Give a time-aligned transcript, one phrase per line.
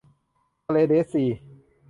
[0.65, 1.23] ทะเลเดดซี